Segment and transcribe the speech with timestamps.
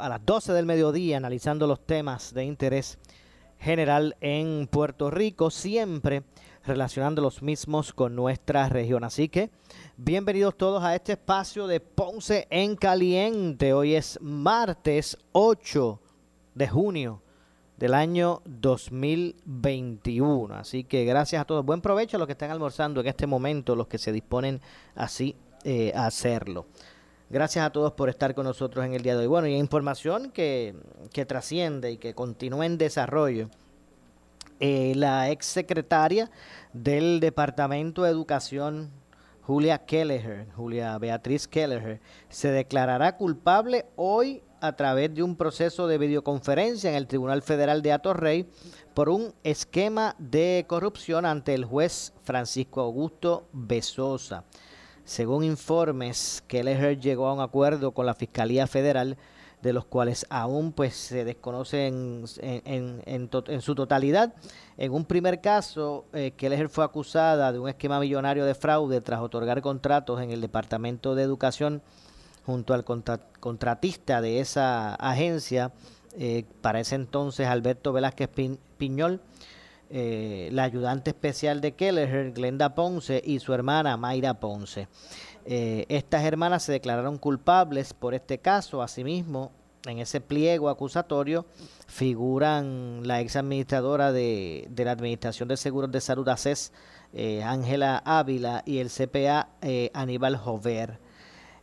[0.00, 2.98] a las 12 del mediodía analizando los temas de interés
[3.58, 6.24] general en Puerto Rico, siempre
[6.64, 9.04] relacionando los mismos con nuestra región.
[9.04, 9.50] Así que
[9.96, 13.72] bienvenidos todos a este espacio de Ponce en Caliente.
[13.72, 16.00] Hoy es martes 8
[16.54, 17.22] de junio
[17.76, 20.54] del año 2021.
[20.54, 21.64] Así que gracias a todos.
[21.64, 24.60] Buen provecho a los que están almorzando en este momento, los que se disponen
[24.96, 26.66] así eh, a hacerlo.
[27.32, 29.26] Gracias a todos por estar con nosotros en el día de hoy.
[29.26, 30.74] Bueno, y información que,
[31.14, 33.48] que trasciende y que continúa en desarrollo.
[34.60, 36.30] Eh, la ex secretaria
[36.74, 38.90] del Departamento de Educación,
[39.40, 45.96] Julia Kelleher, Julia Beatriz Kelleher, se declarará culpable hoy a través de un proceso de
[45.96, 48.46] videoconferencia en el Tribunal Federal de Atorrey
[48.92, 54.44] por un esquema de corrupción ante el juez Francisco Augusto Besosa.
[55.12, 59.18] Según informes, Kelleher llegó a un acuerdo con la Fiscalía Federal
[59.60, 64.32] de los cuales aún pues se desconocen en, su totalidad.
[64.78, 69.20] En un primer caso, eh, Kelleher fue acusada de un esquema millonario de fraude tras
[69.20, 71.82] otorgar contratos en el Departamento de Educación
[72.46, 75.72] junto al contratista de esa agencia,
[76.16, 78.30] eh, para ese entonces Alberto Velázquez
[78.78, 79.20] Piñol,
[79.92, 84.88] eh, la ayudante especial de Kelleher, Glenda Ponce, y su hermana Mayra Ponce.
[85.44, 88.82] Eh, estas hermanas se declararon culpables por este caso.
[88.82, 89.52] Asimismo,
[89.86, 91.44] en ese pliego acusatorio
[91.86, 96.72] figuran la ex administradora de, de la Administración de Seguros de Salud ACES,
[97.44, 99.50] Ángela Ávila, y el CPA
[99.92, 100.98] Aníbal Jover.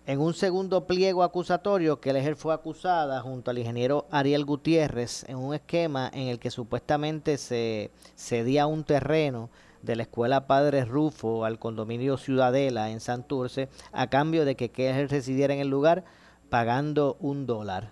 [0.10, 5.38] En un segundo pliego acusatorio, que Kelleher fue acusada junto al ingeniero Ariel Gutiérrez en
[5.38, 9.52] un esquema en el que supuestamente se cedía un terreno
[9.84, 15.12] de la escuela Padre Rufo al condominio Ciudadela en Santurce a cambio de que Kelleher
[15.12, 16.06] residiera en el lugar
[16.50, 17.92] pagando un dólar.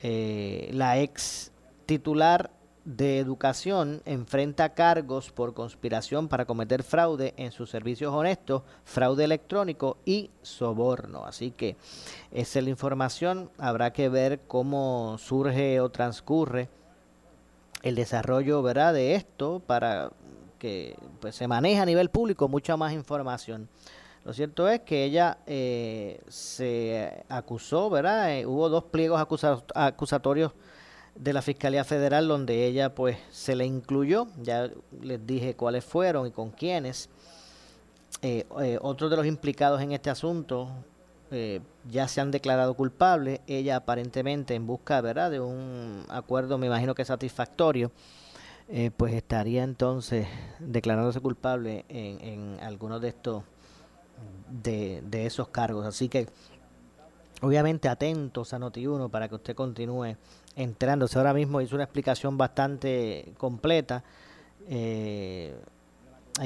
[0.00, 1.52] Eh, la ex
[1.86, 2.50] titular
[2.84, 9.96] de Educación enfrenta cargos por conspiración para cometer fraude en sus servicios honestos, fraude electrónico
[10.04, 11.24] y soborno.
[11.24, 11.76] Así que
[12.30, 13.50] esa es la información.
[13.58, 16.68] Habrá que ver cómo surge o transcurre
[17.82, 18.92] el desarrollo ¿verdad?
[18.92, 20.10] de esto para
[20.58, 23.68] que pues, se maneje a nivel público mucha más información.
[24.24, 28.38] Lo cierto es que ella eh, se acusó, ¿verdad?
[28.38, 29.20] Eh, hubo dos pliegos
[29.74, 30.52] acusatorios
[31.14, 34.70] de la Fiscalía Federal donde ella pues se le incluyó, ya
[35.00, 37.08] les dije cuáles fueron y con quiénes.
[38.22, 40.70] Eh, eh, otros de los implicados en este asunto
[41.30, 41.60] eh,
[41.90, 45.30] ya se han declarado culpables, ella aparentemente en busca ¿verdad?
[45.30, 47.90] de un acuerdo, me imagino que satisfactorio,
[48.96, 50.26] pues estaría entonces
[50.58, 53.42] declarándose culpable en, en algunos de estos
[54.48, 55.84] de, de esos cargos.
[55.84, 56.28] Así que
[57.42, 60.16] obviamente atentos a Noti1 para que usted continúe
[60.56, 61.18] entrándose.
[61.18, 64.04] Ahora mismo hizo una explicación bastante completa.
[64.68, 65.54] Eh,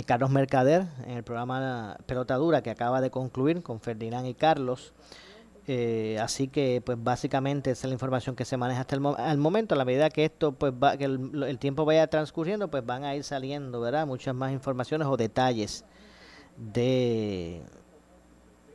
[0.05, 4.93] Carlos Mercader en el programa Pelota Dura que acaba de concluir con Ferdinand y Carlos.
[5.67, 9.75] Eh, así que, pues básicamente esa es la información que se maneja hasta el, momento.
[9.75, 13.15] A la medida que esto, pues va, que el, tiempo vaya transcurriendo, pues van a
[13.15, 14.07] ir saliendo, ¿verdad?
[14.07, 15.85] Muchas más informaciones o detalles
[16.57, 17.63] de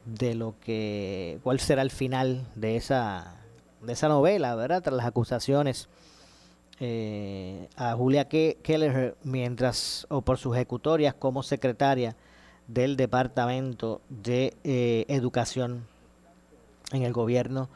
[0.05, 3.42] de lo que, cuál será el final de esa
[3.85, 4.81] de esa novela, ¿verdad?
[4.81, 5.89] Tras las acusaciones
[6.79, 12.15] eh, a Julia Keller mientras o por sus ejecutorias como secretaria
[12.67, 15.85] del Departamento de eh, Educación
[16.91, 17.69] en el gobierno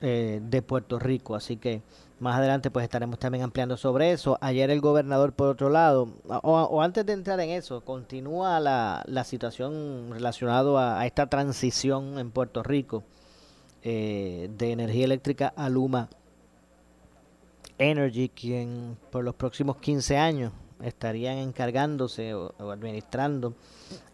[0.00, 1.34] eh, de Puerto Rico.
[1.34, 1.82] Así que
[2.20, 4.38] más adelante pues estaremos también ampliando sobre eso.
[4.40, 6.08] Ayer el gobernador por otro lado,
[6.42, 12.30] o, antes de entrar en eso, continúa la, la situación relacionada a esta transición en
[12.30, 13.02] Puerto Rico
[13.86, 16.08] eh, de energía eléctrica a Luma
[17.76, 20.52] Energy, quien por los próximos 15 años
[20.82, 23.54] estarían encargándose o, administrando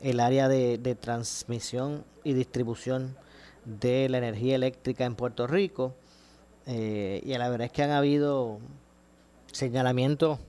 [0.02, 3.16] el área de, transmisión y distribución
[3.64, 5.94] de la energía eléctrica en Puerto Rico.
[6.66, 8.58] Eh, y la verdad es que han habido
[9.52, 10.40] señalamientos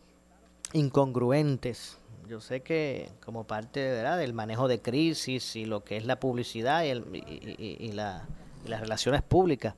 [0.73, 1.97] incongruentes.
[2.27, 4.18] Yo sé que como parte ¿verdad?
[4.18, 7.91] del manejo de crisis y lo que es la publicidad y, y,
[8.66, 9.75] las relaciones públicas,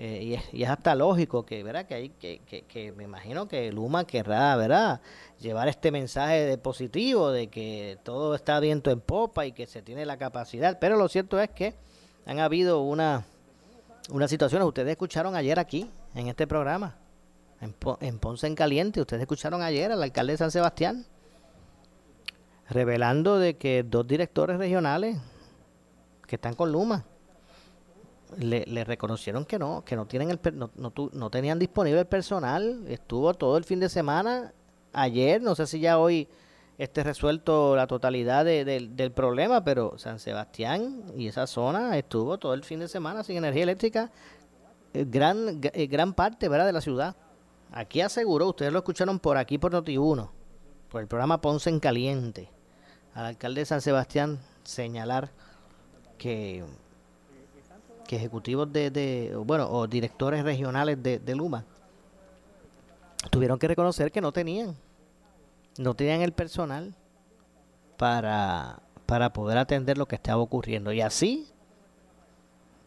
[0.00, 1.84] eh, y, es, hasta lógico que, ¿verdad?
[1.86, 5.00] Que, hay, que, que, me imagino que Luma querrá ¿verdad?
[5.40, 9.82] llevar este mensaje de positivo de que todo está viento en popa y que se
[9.82, 10.78] tiene la capacidad.
[10.78, 11.74] Pero lo cierto es que
[12.26, 13.24] han habido una,
[14.10, 16.96] una situación, ustedes escucharon ayer aquí, en este programa,
[17.60, 21.06] en, en Ponce en Caliente, ustedes escucharon ayer al alcalde de San Sebastián,
[22.70, 25.18] revelando de que dos directores regionales
[26.28, 27.04] que están con Luma,
[28.36, 30.70] le, reconocieron que no, que no tienen el no,
[31.12, 34.52] no, tenían disponible el personal, estuvo todo el fin de semana,
[34.92, 36.28] ayer, no sé si ya hoy
[36.76, 42.62] esté resuelto la totalidad del problema, pero San Sebastián y esa zona estuvo todo el
[42.62, 44.10] fin de semana sin energía eléctrica,
[44.94, 46.66] eh, gran, eh, gran parte ¿verdad?
[46.66, 47.16] de la ciudad.
[47.72, 50.30] Aquí aseguró, ustedes lo escucharon por aquí por Noti1,
[50.88, 52.50] por el programa Ponce en Caliente,
[53.12, 55.32] al alcalde de San Sebastián señalar
[56.16, 56.64] que
[58.08, 61.64] que ejecutivos de, bueno, o directores regionales de, Luma
[63.30, 64.74] tuvieron que reconocer que no tenían,
[65.78, 66.94] no tenían el personal
[67.98, 70.90] para, para poder atender lo que estaba ocurriendo.
[70.90, 71.52] Y así,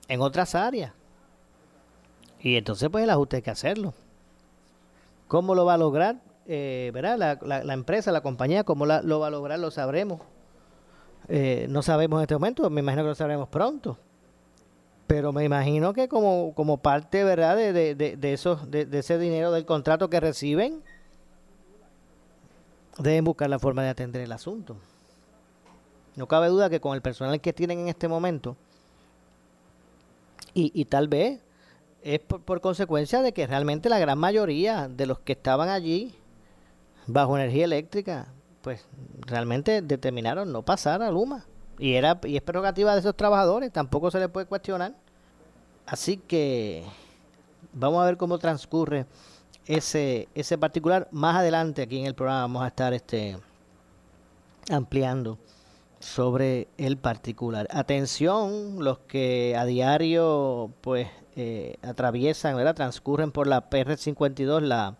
[0.07, 0.91] en otras áreas.
[2.39, 3.93] Y entonces, pues el ajuste hay que hacerlo.
[5.27, 6.15] ¿Cómo lo va a lograr?
[6.47, 7.39] Eh, ¿verdad?
[7.45, 9.59] La, la, empresa, la compañía, ¿cómo lo va a lograr?
[9.59, 10.21] Lo sabremos.
[11.27, 13.99] Eh, no sabemos en este momento, me imagino que lo sabremos pronto
[15.11, 19.51] pero me imagino que como, como parte verdad de, de, de, esos, de, ese dinero
[19.51, 20.81] del contrato que reciben
[22.97, 24.77] deben buscar la forma de atender el asunto.
[26.15, 28.55] No cabe duda que con el personal que tienen en este momento
[30.53, 31.41] y, y tal vez
[32.03, 36.15] es por, por consecuencia de que realmente la gran mayoría de los que estaban allí
[37.05, 38.29] bajo energía eléctrica
[38.61, 38.85] pues
[39.27, 41.47] realmente determinaron no pasar a Luma
[41.81, 44.93] y, era, y es prerrogativa de esos trabajadores, tampoco se les puede cuestionar.
[45.87, 46.83] Así que
[47.73, 49.07] vamos a ver cómo transcurre
[49.65, 51.07] ese, ese particular.
[51.11, 53.35] Más adelante aquí en el programa vamos a estar este,
[54.69, 55.39] ampliando
[55.99, 57.67] sobre el particular.
[57.71, 62.75] Atención, los que a diario pues eh, atraviesan, ¿verdad?
[62.75, 64.97] transcurren por la PR52, la,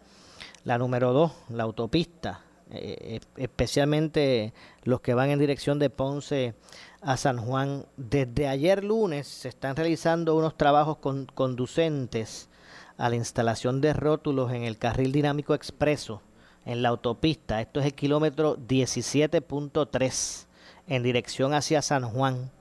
[0.63, 4.53] la número 2, la autopista eh, especialmente
[4.83, 6.55] los que van en dirección de Ponce
[7.01, 7.85] a San Juan.
[7.97, 10.97] Desde ayer lunes se están realizando unos trabajos
[11.33, 12.49] conducentes
[12.97, 16.21] a la instalación de rótulos en el carril dinámico expreso
[16.65, 17.59] en la autopista.
[17.61, 20.45] Esto es el kilómetro 17.3
[20.87, 22.51] en dirección hacia San Juan.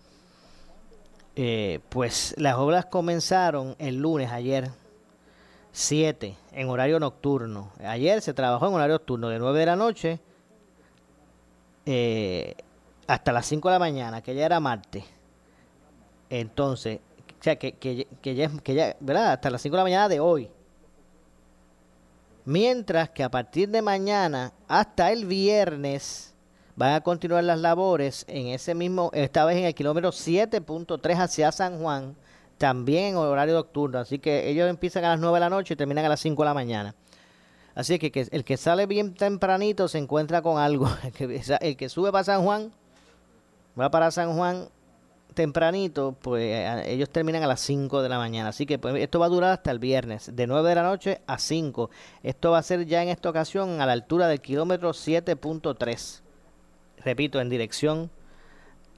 [1.36, 4.70] Eh, pues las obras comenzaron el lunes ayer
[5.72, 7.70] 7 en horario nocturno.
[7.84, 10.20] Ayer se trabajó en horario nocturno de 9 de la noche
[11.86, 12.54] eh,
[13.06, 15.04] hasta las 5 de la mañana, que ya era martes.
[16.28, 17.00] Entonces,
[17.40, 19.32] o sea, que, que, ya, que ya, ¿verdad?
[19.32, 20.50] Hasta las 5 de la mañana de hoy.
[22.44, 26.34] Mientras que a partir de mañana hasta el viernes
[26.76, 31.52] van a continuar las labores en ese mismo, esta vez en el kilómetro 7.3 hacia
[31.52, 32.16] San Juan
[32.60, 33.98] también en horario nocturno.
[33.98, 36.42] Así que ellos empiezan a las 9 de la noche y terminan a las 5
[36.42, 36.94] de la mañana.
[37.74, 40.86] Así que, el que sale bien tempranito se encuentra con algo.
[41.60, 42.70] El que, sube para San Juan,
[43.80, 44.68] va para San Juan
[45.32, 48.50] tempranito, pues ellos terminan a las 5 de la mañana.
[48.50, 51.22] Así que pues, esto va a durar hasta el viernes, de 9 de la noche
[51.26, 51.88] a 5.
[52.22, 56.20] Esto va a ser ya en esta ocasión a la altura del kilómetro 7.3.
[56.98, 58.10] Repito, en dirección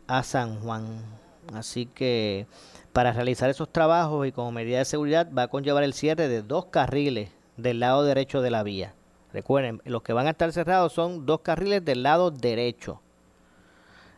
[0.09, 1.23] a San Juan.
[1.55, 2.47] Así que
[2.93, 6.43] para realizar esos trabajos y como medida de seguridad va a conllevar el cierre de
[6.43, 8.95] dos carriles del lado derecho de la vía.
[9.33, 13.01] Recuerden, los que van a estar cerrados son dos carriles del lado derecho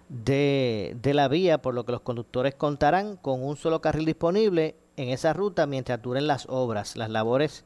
[0.09, 4.75] de, de la vía, por lo que los conductores contarán con un solo carril disponible
[4.97, 6.97] en esa ruta mientras duren las obras.
[6.97, 7.65] Las labores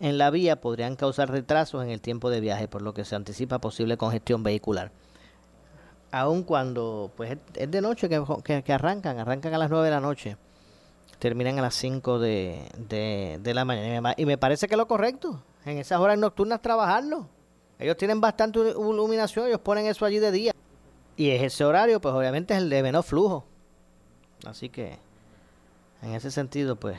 [0.00, 3.16] en la vía podrían causar retrasos en el tiempo de viaje, por lo que se
[3.16, 4.92] anticipa posible congestión vehicular
[6.12, 10.36] aun cuando pues es de noche que, arrancan, arrancan a las 9 de la noche,
[11.18, 14.14] terminan a las 5 de, de, la mañana.
[14.16, 17.26] Y me parece que es lo correcto, en esas horas nocturnas trabajarlo.
[17.78, 20.52] Ellos tienen bastante iluminación, ellos ponen eso allí de día.
[21.16, 23.44] Y ese horario, pues obviamente es el de menos flujo.
[24.46, 24.98] Así que,
[26.02, 26.98] en ese sentido, pues,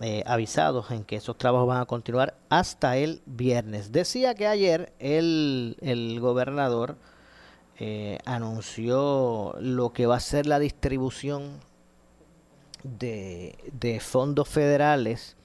[0.00, 3.92] eh, avisados en que esos trabajos van a continuar hasta el viernes.
[3.92, 6.96] Decía que ayer el, el gobernador
[7.78, 11.60] eh, anunció lo que va a ser la distribución
[12.82, 15.36] de, fondos federales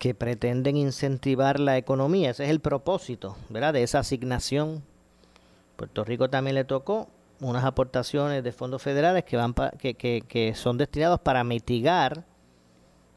[0.00, 2.30] que pretenden incentivar la economía.
[2.30, 3.74] Ese es el propósito, ¿verdad?
[3.74, 4.82] De esa asignación.
[5.76, 7.08] Puerto Rico también le tocó
[7.40, 12.24] unas aportaciones de fondos federales que van que, son destinados para mitigar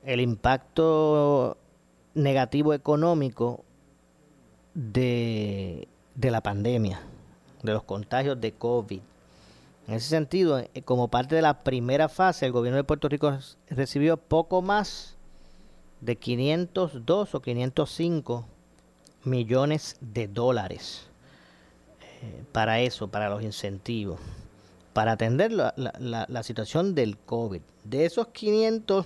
[0.03, 1.57] el impacto
[2.13, 3.63] negativo económico
[4.75, 7.01] de la pandemia,
[7.63, 9.01] de los contagios de COVID.
[9.88, 13.38] En ese sentido, eh, como parte de la primera fase, el gobierno de Puerto Rico
[13.70, 15.18] recibió poco más
[16.01, 18.46] de 502 o 505
[19.24, 21.08] millones de dólares
[22.22, 24.20] eh, para eso, para los incentivos,
[24.94, 27.62] para atender la, la, la, situación del COVID.
[27.84, 29.06] De esos 500,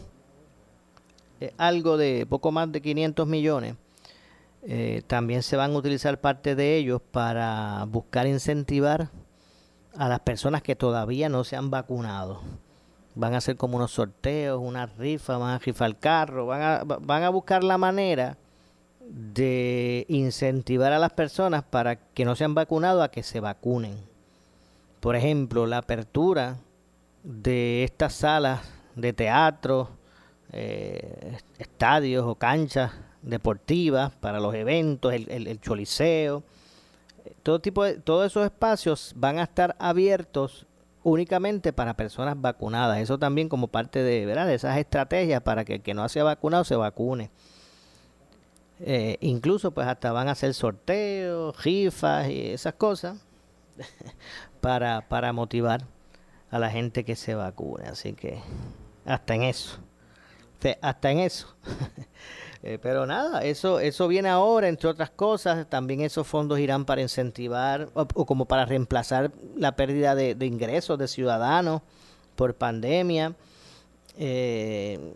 [1.40, 3.76] eh, algo de poco más de 500 millones,
[4.66, 9.10] eh, también se van a utilizar parte de ellos para buscar incentivar
[9.96, 12.42] a las personas que todavía no se han vacunado
[13.16, 17.24] van a hacer como unos sorteos, una rifa, van a rifar carro, van a, van
[17.24, 18.38] a buscar la manera
[19.00, 23.98] de incentivar a las personas para que no se han vacunado a que se vacunen.
[25.00, 26.58] Por ejemplo, la apertura
[27.24, 28.62] de estas salas
[28.96, 29.90] de teatro,
[30.52, 32.92] eh, estadios o canchas
[33.24, 36.44] deportivas para los eventos, el, el, el choliseo,
[37.42, 40.66] todo tipo de, todos esos espacios van a estar abiertos
[41.04, 43.00] únicamente para personas vacunadas.
[43.00, 44.48] Eso también como parte de, ¿verdad?
[44.48, 47.30] de esas estrategias para que el que no se ha vacunado se vacune.
[48.80, 53.18] Eh, incluso pues hasta van a hacer sorteos, rifas y esas cosas
[54.62, 55.86] para, para motivar
[56.50, 57.86] a la gente que se vacune.
[57.88, 58.40] Así que
[59.06, 59.80] hasta en eso.
[60.82, 61.54] Hasta en eso.
[62.66, 65.70] Eh, pero nada, eso, eso viene ahora, entre otras cosas.
[65.70, 71.10] También esos fondos irán para incentivar o, como para reemplazar la pérdida de, ingresos de
[71.10, 71.82] ciudadanos
[72.36, 73.36] por pandemia.
[74.18, 75.14] Eh,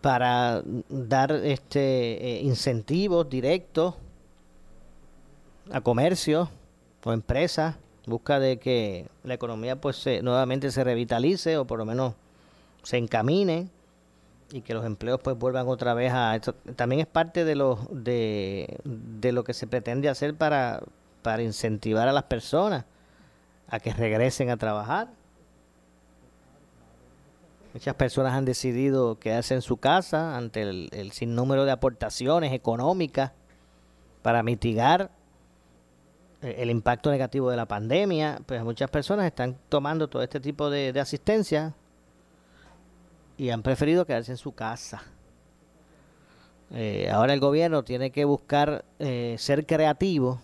[0.00, 3.96] para dar este eh, incentivos directos
[5.70, 6.48] a comercio
[7.04, 12.14] o empresas busca de que la economía pues nuevamente se revitalice o por lo menos
[12.82, 13.68] se encamine
[14.50, 16.54] y que los empleos pues vuelvan otra vez a esto.
[16.76, 20.82] También es parte de lo de, de lo que se pretende hacer para
[21.22, 22.84] para incentivar a las personas
[23.68, 25.08] a que regresen a trabajar.
[27.74, 33.32] Muchas personas han decidido quedarse en su casa ante el, el sinnúmero de aportaciones económicas
[34.22, 35.10] para mitigar
[36.40, 40.92] el impacto negativo de la pandemia, pues muchas personas están tomando todo este tipo de,
[40.92, 41.74] de asistencia
[43.38, 45.02] y han preferido quedarse en su casa.
[46.72, 50.40] Eh, ahora el gobierno tiene que buscar eh, ser creativo.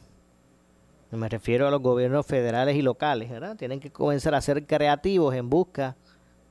[1.10, 3.56] Me refiero a los gobiernos federales y locales, ¿verdad?
[3.56, 5.96] Tienen que comenzar a ser creativos en busca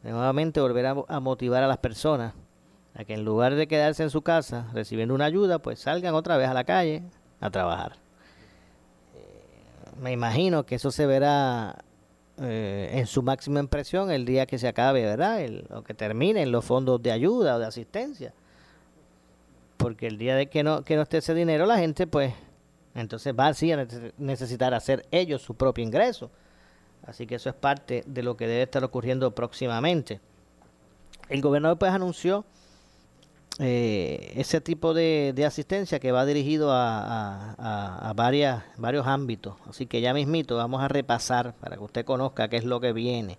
[0.03, 2.33] de nuevamente volver a, motivar a las personas
[2.93, 6.37] a que en lugar de quedarse en su casa recibiendo una ayuda, pues salgan otra
[6.37, 7.03] vez a la calle
[7.39, 7.93] a trabajar.
[9.15, 11.83] Eh, me imagino que eso se verá
[12.43, 15.41] eh, en su máxima impresión el día que se acabe, ¿verdad?
[15.41, 18.33] El, o que terminen los fondos de ayuda o de asistencia.
[19.77, 22.33] Porque el día de que no, que no esté ese dinero, la gente, pues,
[22.95, 26.31] entonces va así a necesitar hacer ellos su propio ingreso.
[27.05, 30.19] Así que eso es parte de lo que debe estar ocurriendo próximamente.
[31.29, 32.45] El gobernador, pues, anunció
[33.59, 39.55] eh, ese tipo de, asistencia que va dirigido a, varias, varios ámbitos.
[39.69, 42.93] Así que ya mismito vamos a repasar para que usted conozca qué es lo que
[42.93, 43.37] viene.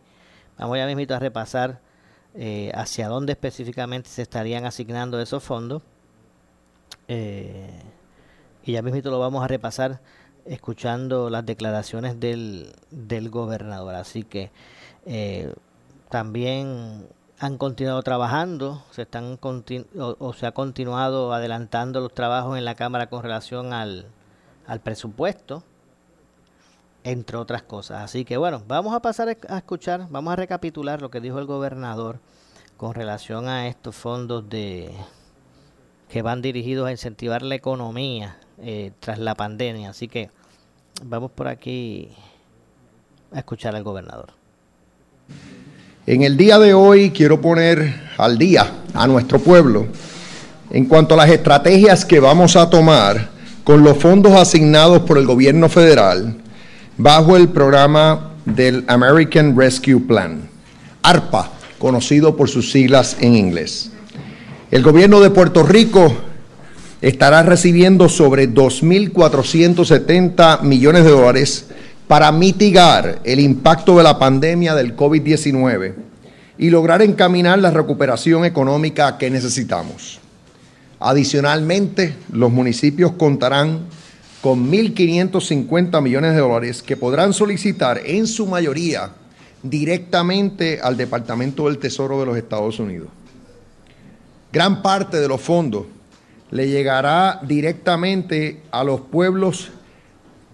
[0.58, 1.80] Vamos ya mismito a repasar
[2.34, 5.82] eh, hacia dónde específicamente se estarían asignando esos fondos.
[7.08, 7.82] Eh,
[8.62, 10.00] y ya mismito lo vamos a repasar
[10.46, 13.96] escuchando las declaraciones del, del gobernador.
[13.96, 14.52] Así que
[16.08, 22.74] también han continuado trabajando, se están o, se ha continuado adelantando los trabajos en la
[22.74, 24.06] Cámara con relación al,
[24.66, 25.62] al presupuesto,
[27.02, 28.02] entre otras cosas.
[28.02, 31.46] Así que bueno, vamos a pasar a escuchar, vamos a recapitular lo que dijo el
[31.46, 32.20] gobernador
[32.76, 34.94] con relación a estos fondos de
[36.08, 39.90] que van dirigidos a incentivar la economía eh, tras la pandemia.
[39.90, 40.30] Así que
[41.02, 42.10] vamos por aquí
[43.32, 44.32] a escuchar al gobernador.
[46.06, 49.86] En el día de hoy quiero poner al día a nuestro pueblo
[50.70, 53.30] en cuanto a las estrategias que vamos a tomar
[53.64, 56.36] con los fondos asignados por el gobierno federal
[56.98, 60.46] bajo el programa del American Rescue Plan,
[61.00, 63.90] ARPA, conocido por sus siglas en inglés.
[64.70, 66.14] El gobierno de Puerto Rico
[67.00, 71.64] estará recibiendo sobre 2.470 millones de dólares
[72.08, 75.94] para mitigar el impacto de la pandemia del COVID-19
[76.58, 80.20] y lograr encaminar la recuperación económica que necesitamos.
[81.00, 83.80] Adicionalmente, los municipios contarán
[84.40, 89.10] con 1.550 millones de dólares que podrán solicitar en su mayoría
[89.62, 93.08] directamente al Departamento del Tesoro de los Estados Unidos.
[94.52, 95.86] Gran parte de los fondos
[96.50, 99.70] le llegará directamente a los pueblos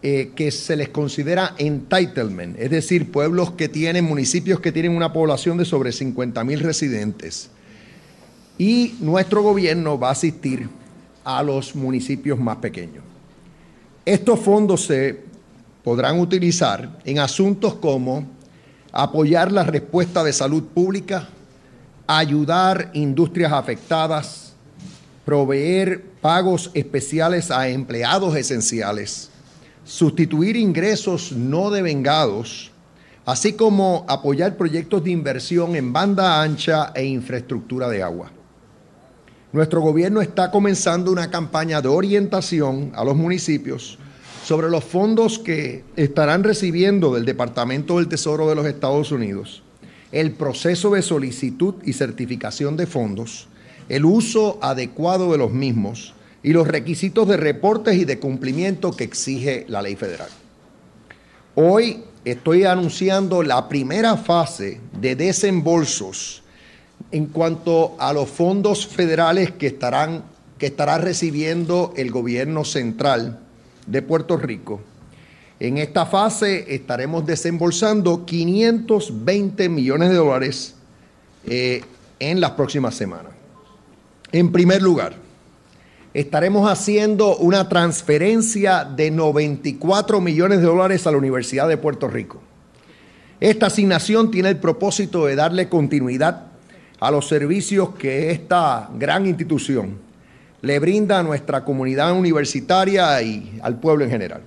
[0.03, 5.13] eh, que se les considera entitlement, es decir, pueblos que tienen, municipios que tienen una
[5.13, 7.51] población de sobre 50 mil residentes.
[8.57, 10.69] Y nuestro gobierno va a asistir
[11.25, 13.05] a los municipios más pequeños.
[14.05, 15.21] Estos fondos se
[15.85, 18.27] podrán utilizar en asuntos como
[18.93, 21.29] apoyar la respuesta de salud pública,
[22.07, 24.55] ayudar industrias afectadas,
[25.25, 29.30] proveer pagos especiales a empleados esenciales,
[29.91, 32.71] sustituir ingresos no devengados,
[33.27, 38.31] así como apoyar proyectos de inversión en banda ancha e infraestructura de agua.
[39.53, 43.99] Nuestro gobierno está comenzando una campaña de orientación a los municipios
[44.45, 49.65] sobre los fondos que estarán recibiendo del Departamento del Tesoro de los Estados Unidos,
[50.13, 53.49] el proceso de solicitud y certificación de fondos,
[53.89, 59.05] el uso adecuado de los mismos y los requisitos de reportes y de cumplimiento que
[59.05, 60.29] exige la ley federal.
[61.55, 66.43] Hoy estoy anunciando la primera fase de desembolsos
[67.11, 70.23] en cuanto a los fondos federales que estarán
[70.61, 73.41] que estará recibiendo el gobierno central
[73.87, 74.83] de Puerto Rico.
[75.59, 80.75] En esta fase estaremos desembolsando 520 millones de dólares
[81.47, 81.83] eh,
[82.19, 83.33] en las próximas semanas.
[84.33, 85.15] En primer lugar,
[86.13, 92.41] estaremos haciendo una transferencia de 94 millones de dólares a la Universidad de Puerto Rico.
[93.39, 96.47] Esta asignación tiene el propósito de darle continuidad
[96.99, 99.99] a los servicios que esta gran institución
[100.63, 104.43] le brinda a nuestra comunidad universitaria y al pueblo en general.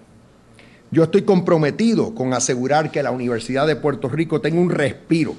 [0.91, 5.33] Yo estoy comprometido con asegurar que la Universidad de Puerto Rico tenga un respiro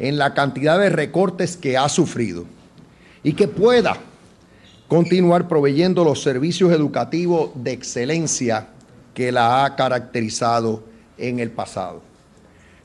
[0.00, 2.46] en la cantidad de recortes que ha sufrido
[3.22, 3.96] y que pueda
[4.88, 8.68] continuar proveyendo los servicios educativos de excelencia
[9.12, 10.82] que la ha caracterizado
[11.18, 12.00] en el pasado.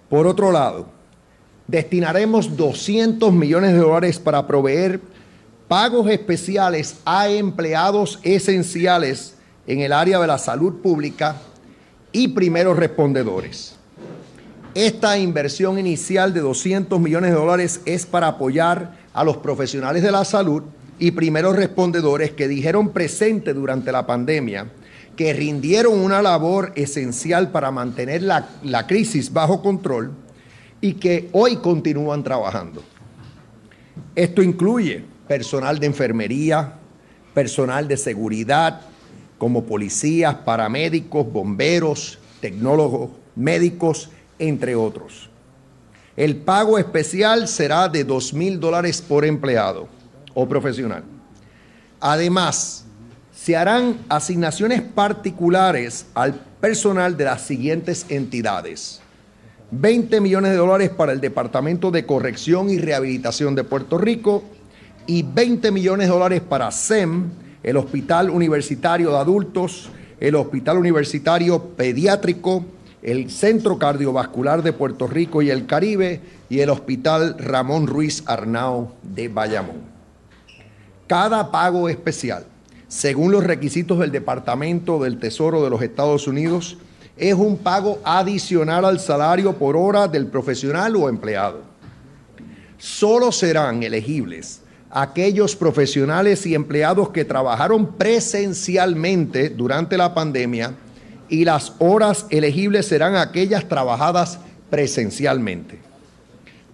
[0.10, 0.88] Por otro lado,
[1.68, 5.00] destinaremos 200 millones de dólares para proveer
[5.70, 9.36] pagos especiales a empleados esenciales
[9.66, 11.38] en el área de la salud pública
[12.12, 13.78] y primeros respondedores.
[14.76, 20.12] Esta inversión inicial de 200 millones de dólares es para apoyar a los profesionales de
[20.12, 20.64] la salud
[21.00, 24.68] y primeros respondedores que dijeron presente durante la pandemia
[25.16, 30.12] que rindieron una labor esencial para mantener la, la crisis bajo control
[30.82, 32.84] y que hoy continúan trabajando.
[34.16, 36.74] Esto incluye personal de enfermería,
[37.34, 38.82] personal de seguridad,
[39.38, 45.30] como policías, paramédicos, bomberos, tecnólogos, médicos, entre otros.
[46.16, 49.88] El pago especial será de dos mil dólares por empleado
[50.34, 51.04] o profesional.
[52.00, 52.86] Además,
[53.34, 59.02] se harán asignaciones particulares al personal de las siguientes entidades.
[59.72, 64.44] 20 millones de dólares para el Departamento de Corrección y Rehabilitación de Puerto Rico
[65.08, 67.32] y 20 millones de dólares para SEM,
[67.64, 72.66] el Hospital Universitario de Adultos, el Hospital Universitario Pediátrico,
[73.02, 78.94] el Centro Cardiovascular de Puerto Rico y el Caribe y el Hospital Ramón Ruiz Arnao
[79.02, 79.93] de Bayamón.
[81.14, 82.44] Cada pago especial,
[82.88, 86.76] según los requisitos del Departamento del Tesoro de los Estados Unidos,
[87.16, 91.62] es un pago adicional al salario por hora del profesional o empleado.
[92.80, 100.74] Solo serán elegibles aquellos profesionales y empleados que trabajaron presencialmente durante la pandemia
[101.30, 104.40] y las horas elegibles serán aquellas trabajadas
[104.72, 105.78] presencialmente.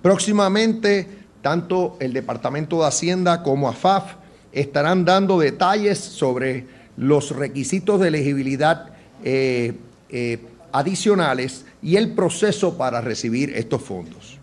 [0.02, 1.10] Próximamente,
[1.42, 4.19] tanto el Departamento de Hacienda como AFAF
[4.52, 6.66] estarán dando detalles sobre
[6.98, 8.90] los requisitos de elegibilidad
[9.24, 9.74] eh,
[10.10, 10.40] eh,
[10.72, 14.38] adicionales y el proceso para recibir estos fondos.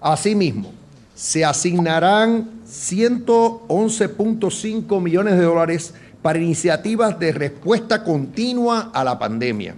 [0.00, 0.72] Asimismo,
[1.14, 9.76] se asignarán 111.5 millones de dólares para iniciativas de respuesta continua a la pandemia.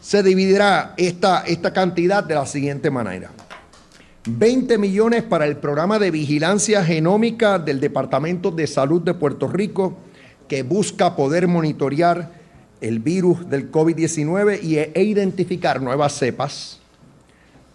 [0.00, 3.30] Se dividirá esta, esta cantidad de la siguiente manera.
[4.28, 9.96] 20 millones para el programa de vigilancia genómica del Departamento de Salud de Puerto Rico,
[10.48, 12.32] que busca poder monitorear
[12.80, 16.80] el virus del COVID-19 e identificar nuevas cepas.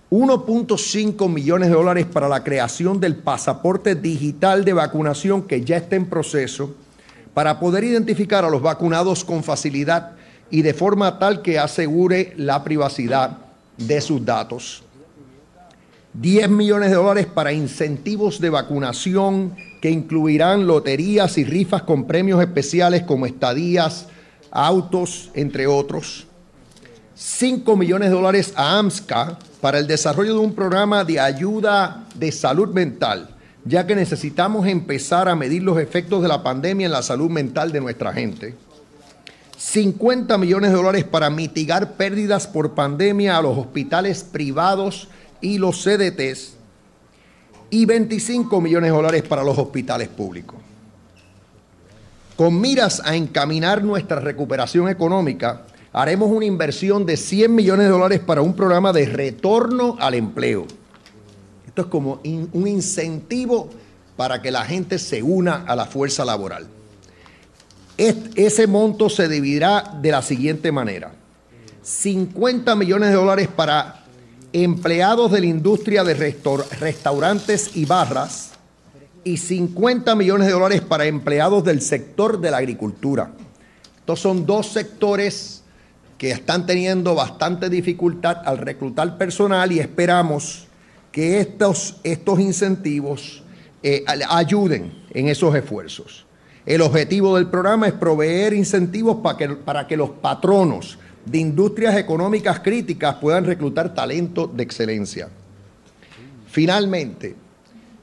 [0.09, 5.95] 1.5 millones de dólares para la creación del pasaporte digital de vacunación que ya está
[5.95, 6.75] en proceso
[7.33, 10.11] para poder identificar a los vacunados con facilidad
[10.49, 13.37] y de forma tal que asegure la privacidad
[13.77, 14.83] de sus datos.
[16.13, 22.41] 10 millones de dólares para incentivos de vacunación que incluirán loterías y rifas con premios
[22.41, 24.08] especiales como estadías,
[24.52, 26.28] autos, entre otros.
[27.15, 32.32] 5 millones de dólares a AMSCA para el desarrollo de un programa de ayuda de
[32.32, 33.30] salud mental,
[33.63, 37.71] ya que necesitamos empezar a medir los efectos de la pandemia en la salud mental
[37.71, 38.56] de nuestra gente.
[39.56, 45.08] 50 millones de dólares para mitigar pérdidas por pandemia a los hospitales privados
[45.41, 46.56] y los CDTs
[47.69, 50.58] y 25 millones de dólares para los hospitales públicos.
[52.36, 58.19] Con miras a encaminar nuestra recuperación económica, haremos una inversión de 100 millones de dólares
[58.19, 60.65] para un programa de retorno al empleo.
[61.67, 63.69] Esto es como un incentivo
[64.17, 66.67] para que la gente se una a la fuerza laboral
[68.36, 71.12] ese monto se dividirá de la siguiente manera.
[71.84, 74.00] 50 millones de dólares para
[74.53, 78.51] empleados de la industria de restaurantes y barras
[79.23, 83.31] y 50 millones de dólares para empleados del sector de la agricultura.
[83.97, 85.63] Estos son dos sectores
[86.17, 90.67] que están teniendo bastante dificultad al reclutar personal y esperamos
[91.11, 93.43] que estos, estos incentivos
[93.83, 96.25] eh, ayuden en esos esfuerzos.
[96.65, 101.95] El objetivo del programa es proveer incentivos para que, para que los patronos de industrias
[101.97, 105.29] económicas críticas puedan reclutar talento de excelencia.
[106.47, 107.36] Finalmente,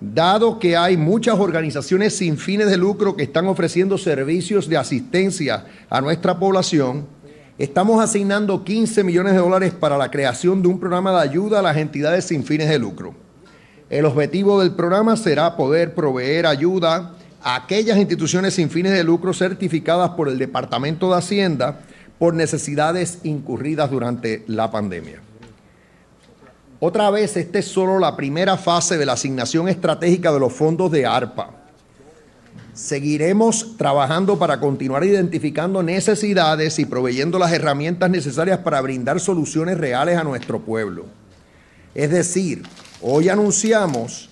[0.00, 5.66] dado que hay muchas organizaciones sin fines de lucro que están ofreciendo servicios de asistencia
[5.90, 7.06] a nuestra población,
[7.58, 11.62] estamos asignando 15 millones de dólares para la creación de un programa de ayuda a
[11.62, 13.14] las entidades sin fines de lucro.
[13.90, 19.32] El objetivo del programa será poder proveer ayuda a aquellas instituciones sin fines de lucro
[19.32, 21.80] certificadas por el Departamento de Hacienda
[22.18, 25.20] por necesidades incurridas durante la pandemia.
[26.80, 30.90] Otra vez, esta es solo la primera fase de la asignación estratégica de los fondos
[30.92, 31.50] de ARPA.
[32.72, 40.16] Seguiremos trabajando para continuar identificando necesidades y proveyendo las herramientas necesarias para brindar soluciones reales
[40.16, 41.06] a nuestro pueblo.
[41.96, 42.62] Es decir,
[43.02, 44.30] hoy anunciamos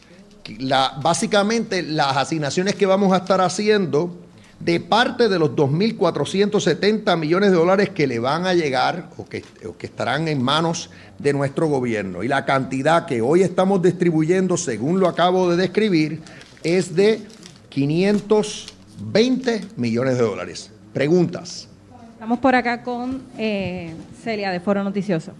[1.02, 4.16] básicamente las asignaciones que vamos a estar haciendo
[4.60, 9.42] de parte de los 2.470 millones de dólares que le van a llegar o que,
[9.78, 12.22] que estarán en manos de nuestro gobierno.
[12.22, 16.20] Y la cantidad que hoy estamos distribuyendo, según lo acabo de describir,
[16.62, 17.20] es de
[17.68, 20.72] 520 millones de dólares.
[20.92, 21.68] Preguntas.
[22.12, 25.32] Estamos por acá con eh, Celia de Foro Noticioso.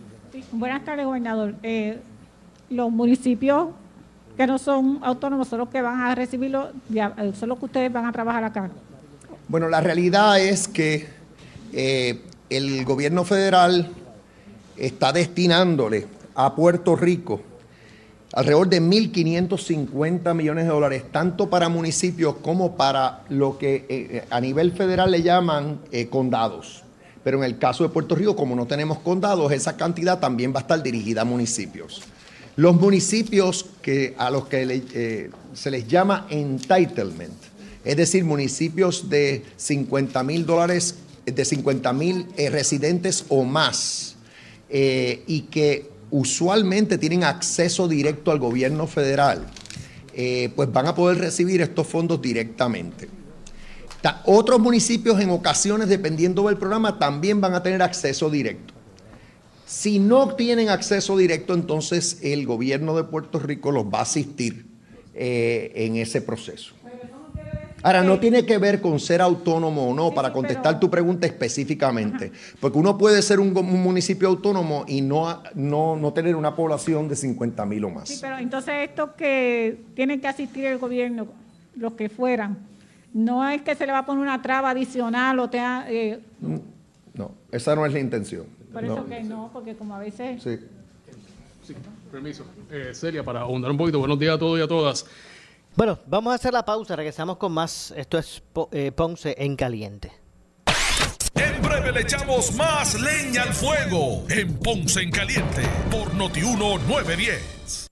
[0.53, 1.55] buenas tardes, gobernador.
[1.63, 1.99] Eh,
[2.69, 3.69] los municipios
[4.37, 6.71] que no son autónomos son los que van a recibirlo,
[7.35, 8.71] son los que ustedes van a trabajar acá.
[9.49, 11.07] Bueno, la realidad es que
[11.73, 13.93] eh, el gobierno federal
[14.77, 17.41] está destinándole a Puerto Rico
[18.33, 24.41] alrededor de 1.550 millones de dólares, tanto para municipios como para lo que eh, a
[24.41, 26.83] nivel federal le llaman eh, condados.
[27.25, 30.59] Pero en el caso de Puerto Rico, como no tenemos condados, esa cantidad también va
[30.59, 32.03] a estar dirigida a municipios.
[32.57, 33.67] Los municipios
[34.19, 37.46] a los que eh, se les llama entitlement,
[37.87, 44.17] es decir, municipios de 50 mil dólares, de 50 mil eh, residentes o más,
[44.69, 49.47] eh, y que usualmente tienen acceso directo al gobierno federal,
[50.55, 53.09] pues van a poder recibir estos fondos directamente.
[54.25, 58.77] otros municipios en ocasiones, dependiendo del programa, también van a tener acceso directo.
[59.67, 64.65] Si no tienen acceso directo, entonces el gobierno de Puerto Rico los va a asistir
[65.13, 66.76] eh, en ese proceso.
[67.87, 72.33] Ahora, no tiene que ver con ser autónomo o no, para contestar tu pregunta específicamente,
[72.59, 77.65] porque uno puede ser un, municipio autónomo y no, no, tener una población de 50
[77.65, 78.09] mil o más.
[78.09, 81.29] Sí, pero entonces estos que tienen que asistir el gobierno,
[81.77, 82.59] los que fueran,
[83.15, 85.59] no es que se le va a poner una traba adicional o te...
[85.87, 86.19] Eh,
[87.15, 88.47] no, esa no es la intención.
[88.73, 90.43] Por eso que no, porque como a veces...
[90.43, 90.59] Sí.
[91.63, 91.75] Sí,
[92.11, 92.45] permiso.
[92.69, 95.07] Eh, Celia, para ahondar un poquito, buenos días a todos y a todas.
[95.77, 97.93] Bueno, vamos a hacer la pausa, regresamos con más.
[97.95, 100.11] Esto es eh, Ponce en Caliente.
[101.35, 107.89] En breve le echamos más leña al fuego en Ponce en Caliente por Notiuno 910.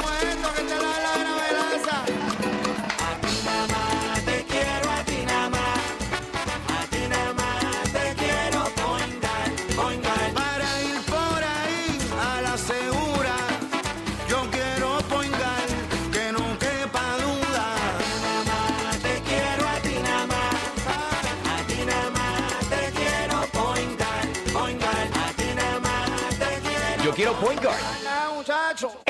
[27.40, 28.03] Point Guard.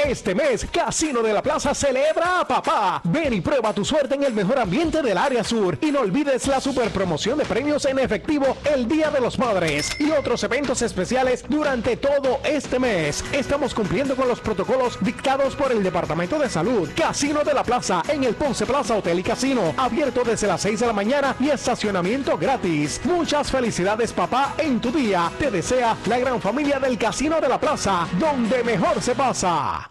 [0.07, 3.01] Este mes, Casino de la Plaza celebra a papá.
[3.05, 5.79] Ven y prueba tu suerte en el mejor ambiente del área sur.
[5.81, 9.88] Y no olvides la super promoción de premios en efectivo el Día de los Padres
[9.99, 13.25] y otros eventos especiales durante todo este mes.
[13.33, 16.90] Estamos cumpliendo con los protocolos dictados por el Departamento de Salud.
[16.95, 19.75] Casino de la Plaza en el Ponce Plaza Hotel y Casino.
[19.79, 23.01] Abierto desde las 6 de la mañana y estacionamiento gratis.
[23.05, 25.33] Muchas felicidades papá en tu día.
[25.38, 29.90] Te desea la gran familia del Casino de la Plaza, donde mejor se pasa.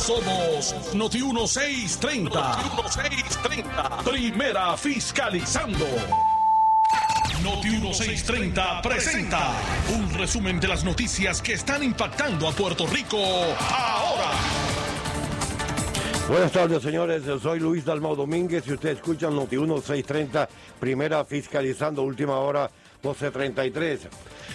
[0.00, 2.30] Somos Noti 1630.
[2.32, 4.02] Noti 1630.
[4.02, 5.86] Primera fiscalizando.
[7.42, 9.52] Noti 1630 presenta
[9.94, 14.30] un resumen de las noticias que están impactando a Puerto Rico ahora.
[16.28, 17.24] Buenas tardes, señores.
[17.26, 22.70] Yo soy Luis Dalmau Domínguez y usted escucha Noti 1630, primera fiscalizando, última hora
[23.02, 24.08] 1233.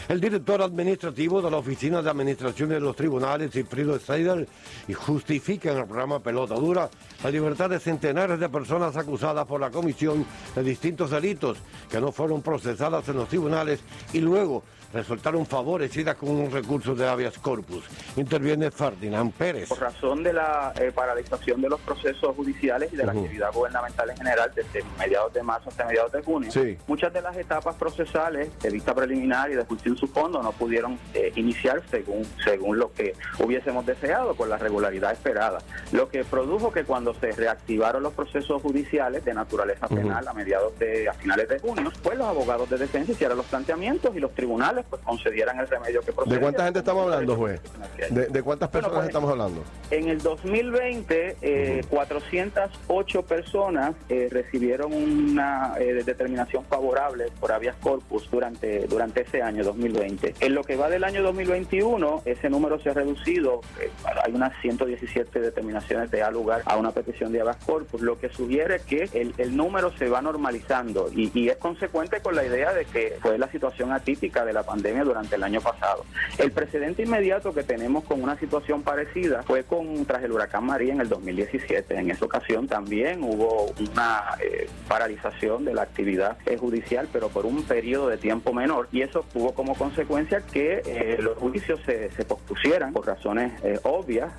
[0.08, 4.48] El director administrativo de la Oficina de Administración de los Tribunales, Cifrido Seider,
[4.94, 6.90] justifica en el programa Pelota Dura
[7.24, 11.58] la libertad de centenares de personas acusadas por la comisión de distintos delitos
[11.90, 13.80] que no fueron procesadas en los tribunales
[14.14, 14.64] y luego
[14.96, 17.84] resultaron favorecidas con un recurso de habeas corpus.
[18.16, 19.70] Interviene Ferdinand Pérez.
[19.70, 24.10] Por razón de la eh, paralización de los procesos judiciales y de la actividad gubernamental
[24.10, 26.78] en general desde mediados de marzo hasta mediados de junio, Sí.
[26.88, 30.52] muchas de las etapas procesales de vista preliminar y de juicio en su fondo no
[30.54, 35.60] pudieron eh, iniciar según, según lo que hubiésemos deseado con la regularidad esperada.
[35.92, 40.78] Lo que produjo que cuando se reactivaron los procesos judiciales de naturaleza penal a mediados
[40.80, 44.34] de, a finales de junio, pues los abogados de defensa hicieran los planteamientos y los
[44.34, 46.40] tribunales pues concedieran el remedio que ¿De procedía.
[46.42, 47.62] cuánta gente estamos hablando, juez?
[48.10, 49.64] ¿De, de cuántas personas pues, estamos hablando?
[49.92, 58.30] En el 2020, eh, 408 personas eh, recibieron una eh, determinación favorable por habeas corpus
[58.32, 60.36] durante, durante ese año 2020.
[60.40, 63.62] En lo que va del año 2021, ese número se ha reducido.
[63.82, 63.90] eh,
[64.24, 68.30] hay unas 117 determinaciones de dar lugar a una petición de habeas corpus, lo que
[68.30, 72.74] sugiere que el, el número se va normalizando y, y es consecuente con la idea
[72.74, 76.06] de que fue la situación atípica de la pandemia durante el año pasado.
[76.38, 80.94] El precedente inmediato que tenemos con una situación parecida fue con tras el huracán María
[80.94, 81.98] en el 2017.
[81.98, 87.64] En esa ocasión también hubo una eh, paralización de la actividad judicial, pero por un
[87.64, 92.26] periodo de tiempo menor, y eso tuvo como consecuencia que eh, los juicios se, se
[92.26, 94.32] pospusieran por razones eh, obvias,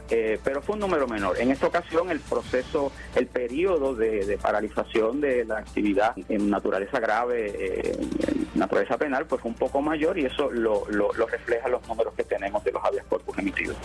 [0.44, 1.38] pero fue un número menor.
[1.38, 7.92] En esta ocasión el proceso, el periodo de, paralización de la actividad en naturaleza grave,
[7.92, 11.86] en naturaleza penal, pues fue un poco mayor y eso lo, lo, lo refleja los
[11.86, 13.76] números que tenemos de los habeas corpus emitidos.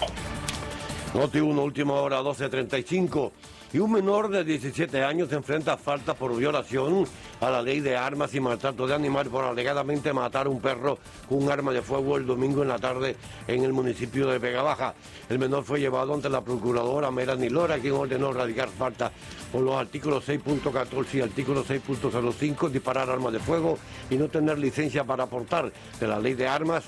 [1.13, 3.31] Noti 1, última hora, 12.35.
[3.73, 7.05] Y un menor de 17 años enfrenta a falta por violación
[7.39, 10.97] a la ley de armas y maltrato de animal por alegadamente matar un perro
[11.29, 13.15] con un arma de fuego el domingo en la tarde
[13.47, 14.93] en el municipio de Vega Baja.
[15.29, 19.11] El menor fue llevado ante la procuradora Melanie Lora, quien ordenó radicar falta
[19.53, 23.77] por los artículos 6.14 y artículo 6.05, disparar armas de fuego
[24.09, 26.83] y no tener licencia para aportar de la ley de armas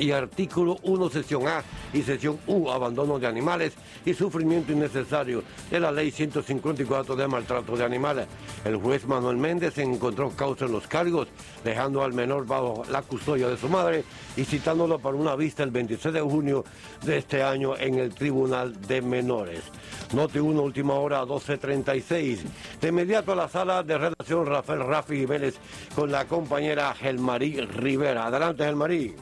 [0.00, 5.78] y artículo 1, sección A y sección U, abandono de animales y sufrimiento innecesario de
[5.78, 8.26] la ley 154 de maltrato de animales.
[8.64, 11.28] El juez Manuel Méndez encontró causa en los cargos,
[11.62, 14.04] dejando al menor bajo la custodia de su madre
[14.36, 16.64] y citándolo para una vista el 26 de junio
[17.04, 19.60] de este año en el Tribunal de Menores.
[20.14, 22.38] Note 1, última hora, 12.36.
[22.80, 25.56] De inmediato a la sala de redacción Rafael Rafi Vélez
[25.94, 28.26] con la compañera Gelmarí Rivera.
[28.26, 29.14] Adelante, Gelmarí.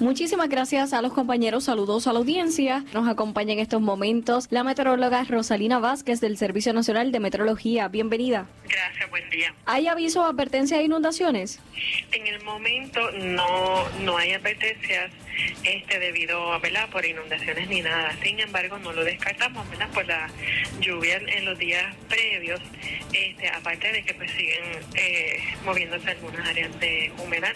[0.00, 2.84] Muchísimas gracias a los compañeros, saludos a la audiencia.
[2.92, 7.86] Nos acompaña en estos momentos la meteoróloga Rosalina Vázquez del Servicio Nacional de Meteorología.
[7.86, 8.46] Bienvenida.
[8.74, 9.54] Gracias, buen día.
[9.66, 11.60] ¿Hay aviso o advertencia de inundaciones?
[12.10, 15.12] En el momento no no hay advertencias
[15.62, 16.88] este debido a ¿verdad?
[16.90, 18.16] por inundaciones ni nada.
[18.22, 19.88] Sin embargo, no lo descartamos ¿verdad?
[19.90, 20.28] por la
[20.80, 22.60] lluvia en, los días previos.
[23.12, 27.54] Este, aparte de que pues siguen eh, moviéndose algunas áreas de humedad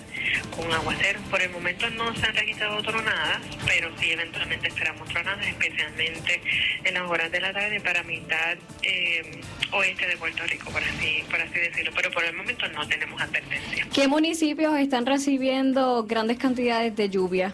[0.54, 1.22] con aguaceros.
[1.30, 6.40] Por el momento no se han registrado tronadas, pero sí eventualmente esperamos tronadas, especialmente
[6.84, 9.40] en las horas de la tarde para mitad eh,
[9.72, 11.92] oeste de Puerto Rico, por así, por así decirlo.
[11.94, 13.86] Pero por el momento no tenemos advertencia.
[13.92, 17.52] ¿Qué municipios están recibiendo grandes cantidades de lluvia?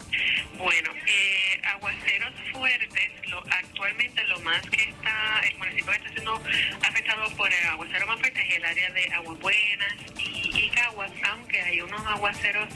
[0.59, 6.35] Bueno, eh, aguaceros fuertes, lo, actualmente lo más que está, el municipio está siendo
[6.83, 11.11] afectado por el aguacero más fuerte es el área de Aguas Buenas y, y Caguas,
[11.31, 12.69] aunque hay unos aguaceros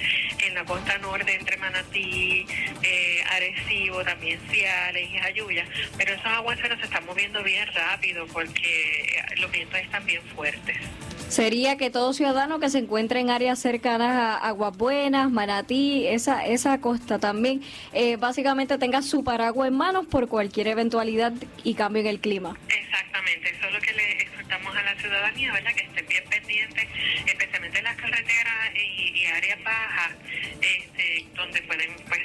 [0.44, 2.46] en la costa norte entre Manatí,
[2.82, 9.02] eh, Arecibo, también Ciales y Jayuya, pero esos aguaceros se están moviendo bien rápido porque
[9.02, 10.76] eh, los vientos están bien fuertes.
[11.28, 16.46] Sería que todo ciudadano que se encuentre en áreas cercanas a Aguas Buenas, Manatí, esa,
[16.46, 17.62] esa costa también,
[17.92, 22.56] eh, básicamente tenga su paraguas en manos por cualquier eventualidad y cambio en el clima.
[22.68, 25.72] Exactamente, que le exhortamos a la ciudadanía, ¿verdad?
[25.74, 26.87] Que estén bien pendientes,
[27.26, 30.12] especialmente en las carreteras y, y áreas bajas,
[30.61, 32.20] este, donde pueden pues,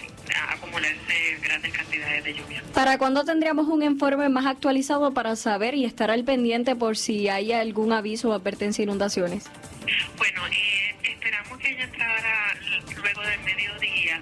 [0.49, 2.63] acumularse grandes cantidades de lluvia.
[2.73, 7.27] ¿Para cuándo tendríamos un informe más actualizado para saber y estar al pendiente por si
[7.27, 9.45] hay algún aviso o advertencia de inundaciones?
[10.17, 12.55] Bueno, eh, esperamos que ya entrara
[12.95, 14.21] luego del mediodía,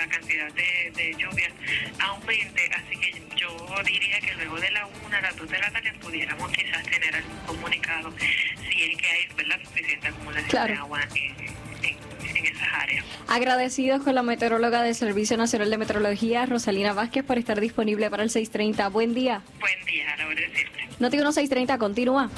[0.00, 1.50] la cantidad de, de lluvia
[1.98, 5.70] aumente, así que yo diría que luego de la una a las dos de la
[5.70, 9.56] tarde pudiéramos quizás tener algún comunicado si es que hay ¿verdad?
[9.64, 10.72] suficiente acumulación Claro.
[10.74, 11.40] de agua en,
[11.84, 13.04] en- en esas áreas.
[13.28, 18.22] Agradecidos con la meteoróloga del Servicio Nacional de Meteorología, Rosalina Vázquez, por estar disponible para
[18.22, 18.88] el 630.
[18.88, 19.42] Buen día.
[19.58, 20.88] Buen día, a la hora de siempre.
[20.98, 22.30] Noti 630, continúa.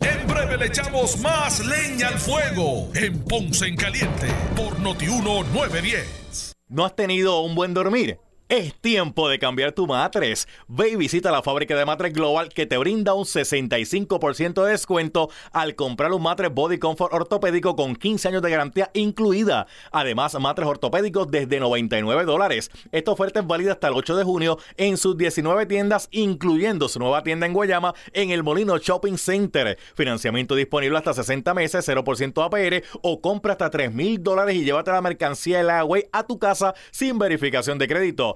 [0.00, 6.45] En breve le echamos más leña al fuego en Ponce en Caliente por Noti 910.
[6.68, 8.18] ¿No has tenido un buen dormir?
[8.48, 10.46] Es tiempo de cambiar tu matres.
[10.68, 15.30] Ve y visita la fábrica de matres Global que te brinda un 65% de descuento
[15.50, 19.66] al comprar un matres Body Comfort ortopédico con 15 años de garantía incluida.
[19.90, 22.70] Además, matres ortopédicos desde 99 dólares.
[22.92, 27.00] Esta oferta es válida hasta el 8 de junio en sus 19 tiendas, incluyendo su
[27.00, 29.76] nueva tienda en Guayama en el Molino Shopping Center.
[29.96, 34.92] Financiamiento disponible hasta 60 meses, 0% APR o compra hasta 3 mil dólares y llévate
[34.92, 38.35] la mercancía de la Huawei a tu casa sin verificación de crédito.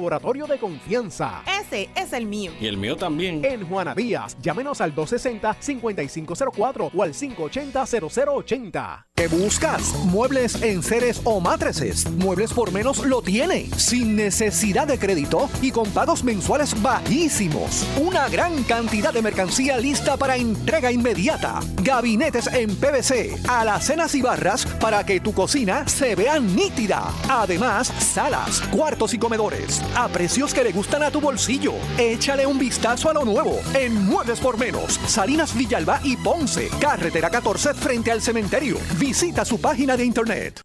[0.00, 1.42] laboratorio de confianza.
[1.60, 2.52] Ese es el mío.
[2.58, 3.44] Y el mío también.
[3.44, 9.04] En Juana Díaz, llámenos al 260-5504 o al 580-0080.
[9.14, 9.94] ¿Qué buscas?
[10.06, 12.10] ¿Muebles en seres o matrices?
[12.12, 17.86] Muebles por menos lo tiene, sin necesidad de crédito y con pagos mensuales bajísimos.
[18.00, 21.60] Una gran cantidad de mercancía lista para entrega inmediata.
[21.82, 27.12] Gabinetes en PVC, alacenas y barras para que tu cocina se vea nítida.
[27.28, 31.74] Además, salas, cuartos y comedores a precios que le gustan a tu bolsillo.
[31.98, 37.30] Échale un vistazo a lo nuevo en Muebles por Menos, Salinas Villalba y Ponce, carretera
[37.30, 38.78] 14 frente al cementerio.
[38.98, 40.60] Visita su página de internet.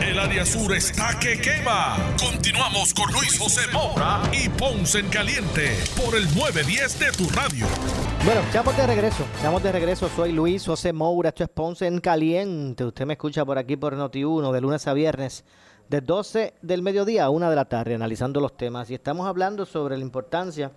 [0.00, 1.96] El área sur está que quema.
[2.18, 7.66] Continuamos con Luis José Moura y Ponce en Caliente por el 910 de tu radio.
[8.24, 9.24] Bueno, estamos de regreso.
[9.36, 10.10] Estamos de regreso.
[10.16, 11.28] Soy Luis José Moura.
[11.28, 12.84] Esto es Ponce en Caliente.
[12.84, 15.44] Usted me escucha por aquí por Noti1 de lunes a viernes
[15.92, 18.90] de 12 del mediodía a 1 de la tarde analizando los temas.
[18.90, 20.72] Y estamos hablando sobre la importancia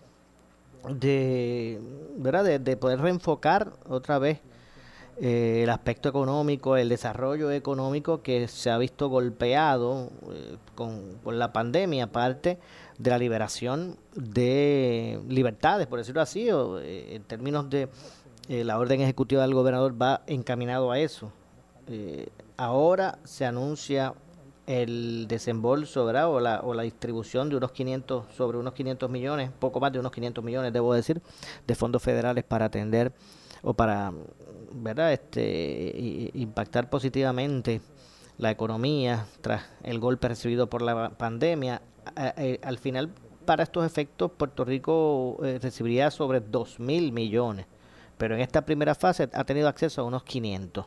[0.90, 1.80] de,
[2.18, 2.44] ¿verdad?
[2.44, 4.42] de, de poder reenfocar otra vez
[5.22, 11.40] eh, el aspecto económico, el desarrollo económico que se ha visto golpeado eh, con, con,
[11.40, 12.60] la pandemia, aparte
[12.98, 17.88] de la liberación de libertades, por decirlo así, o, eh, en términos de
[18.50, 21.32] la orden ejecutiva del gobernador va encaminado a eso.
[22.58, 24.14] ahora se anuncia
[24.68, 26.06] el desembolso.
[26.06, 30.00] O, la, o la distribución de unos 500, sobre unos 500 millones, poco más de
[30.00, 31.22] unos 500 millones, debo decir,
[31.68, 33.14] de fondos federales para atender
[33.62, 34.14] o para
[34.72, 37.82] verdad este impactar positivamente
[38.38, 41.82] la economía tras el golpe recibido por la pandemia.
[42.62, 43.10] Al final
[43.46, 47.68] para estos efectos Puerto Rico eh, recibiría sobre 2 mil millones
[48.18, 50.86] pero en esta primera fase ha tenido acceso a unos 500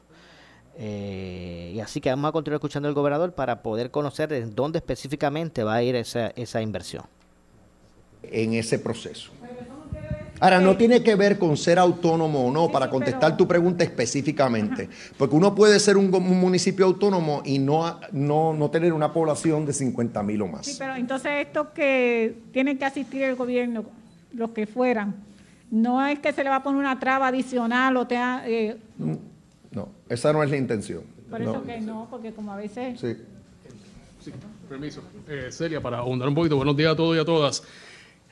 [0.81, 4.79] eh, y así que vamos a continuar escuchando al gobernador para poder conocer en dónde
[4.79, 7.05] específicamente va a ir esa, esa inversión.
[8.23, 9.33] En ese proceso.
[10.41, 14.89] Ahora, no tiene que ver con ser autónomo o no, para contestar tu pregunta específicamente,
[15.17, 19.67] porque uno puede ser un, un municipio autónomo y no, no, no, tener una población
[19.67, 20.67] de 50 mil o más.
[20.67, 23.85] Sí, pero entonces estos que tienen que asistir el gobierno,
[24.33, 25.17] los que fueran,
[25.73, 28.15] no es que se le va a poner una traba adicional o te...
[28.15, 29.19] Eh, no,
[30.09, 31.03] esa no es la intención.
[31.31, 31.65] Por eso no.
[31.65, 32.99] que no, porque como a veces...
[33.01, 33.17] Sí.
[34.21, 34.33] Sí,
[34.69, 35.01] permiso.
[35.29, 37.63] Eh, Celia, para ahondar un poquito, buenos días a todos y a todas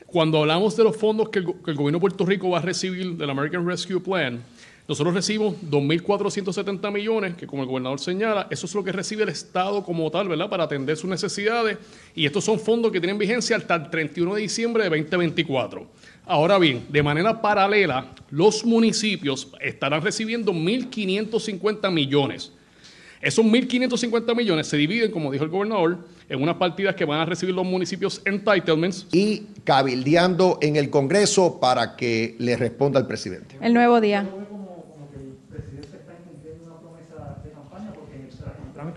[0.07, 2.63] cuando hablamos de los fondos que el, que el, gobierno de Puerto Rico va a
[2.63, 4.41] recibir del American Rescue Plan,
[4.89, 9.31] nosotros recibimos 2.470 millones, que como el gobernador señala, eso es lo que recibe el
[9.31, 11.77] Estado como tal, ¿verdad?, para atender sus necesidades.
[12.15, 15.89] Y estos son fondos que tienen vigencia hasta el 31 de diciembre de 2024.
[16.27, 22.53] Ahora bien, de manera paralela, los municipios estarán recibiendo 1.550 millones.
[23.23, 25.99] Esos 1.550 millones se dividen, como dijo el gobernador,
[26.29, 29.07] en unas partidas que van a recibir los municipios entitlements.
[29.13, 33.57] Y cabildeando en el Congreso para que le responda al presidente.
[33.61, 34.27] El nuevo día.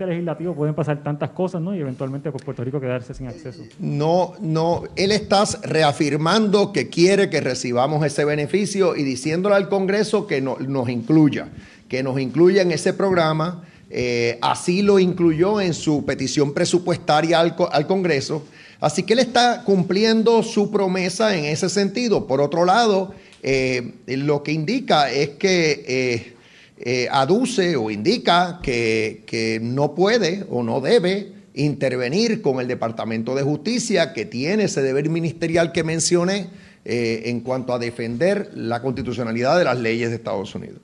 [0.06, 1.74] Legislativo pueden pasar tantas cosas, ¿no?
[1.74, 3.62] Y eventualmente pues, Puerto Rico quedarse sin acceso.
[3.78, 10.26] No, no, él está reafirmando que quiere que recibamos ese beneficio y diciéndole al Congreso
[10.26, 11.48] que no, nos incluya,
[11.88, 13.64] que nos incluya en ese programa.
[13.92, 18.44] Eh, así lo incluyó en su petición presupuestaria al, al, Congreso.
[18.80, 22.26] Así que él está cumpliendo su promesa en ese sentido.
[22.26, 26.34] Por otro lado, eh, lo que indica es que eh,
[26.80, 33.34] eh, aduce o indica que, que no puede o no debe intervenir con el Departamento
[33.34, 36.48] de Justicia, que tiene ese deber ministerial que mencioné
[36.84, 40.80] eh, en cuanto a defender la constitucionalidad de las leyes de Estados Unidos.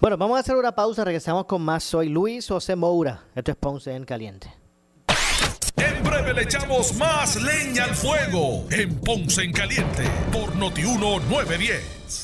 [0.00, 1.82] Bueno, vamos a hacer una pausa, regresamos con más.
[1.84, 4.52] Soy Luis José Moura, esto es Ponce en Caliente.
[5.76, 12.23] En breve le echamos más leña al fuego en Ponce en Caliente por Notiuno 910.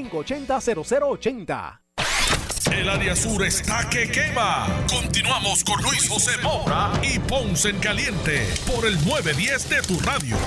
[0.09, 1.79] 580-0080.
[2.71, 4.67] El área sur está que quema.
[4.89, 10.37] Continuamos con Luis José Moura y Ponce en Caliente por el 910 de tu radio.